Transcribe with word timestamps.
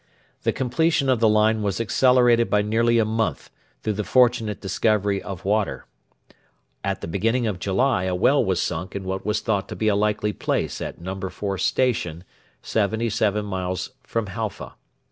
The 0.41 0.51
completion 0.51 1.09
of 1.09 1.19
the 1.19 1.29
line 1.29 1.61
was 1.61 1.79
accelerated 1.79 2.49
by 2.49 2.63
nearly 2.63 2.97
a 2.97 3.05
month 3.05 3.51
through 3.83 3.93
the 3.93 4.03
fortunate 4.03 4.59
discovery 4.59 5.21
of 5.21 5.45
water. 5.45 5.85
At 6.83 7.01
the 7.01 7.07
beginning 7.07 7.45
of 7.45 7.59
July 7.59 8.05
a 8.05 8.15
well 8.15 8.43
was 8.43 8.59
sunk 8.59 8.95
in 8.95 9.03
what 9.03 9.27
was 9.27 9.41
thought 9.41 9.69
to 9.69 9.75
be 9.75 9.89
a 9.89 9.95
likely 9.95 10.33
place 10.33 10.81
at 10.81 10.99
'No. 10.99 11.19
4 11.29 11.55
Station,' 11.59 12.23
seventy 12.63 13.11
seven 13.11 13.45
miles 13.45 13.91
from 14.01 14.25
Halfa. 14.25 14.73